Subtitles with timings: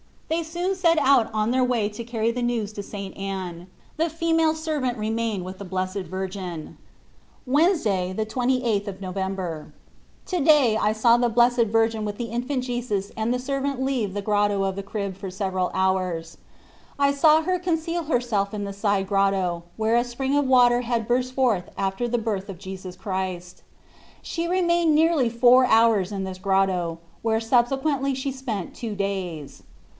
[0.29, 3.15] They soon set out on their way to carry the news to St.
[3.15, 3.67] Anne.
[3.97, 6.77] The female servant remained with the Blessed Virgin.
[7.45, 9.73] Wednesday, the 28th of November.
[10.27, 14.13] To day I saw the Blessed Virgin with the Infant Jesus and the servant leave
[14.13, 16.37] the Grotto of the Crib for several hours.
[16.97, 21.09] I saw her conceal herself in the side grotto, where a spring of water had
[21.09, 23.61] burst forth after the birth of Jesus Christ.
[24.23, 29.61] She re mained nearly four hours in this grotto, where subsequently she spent two days.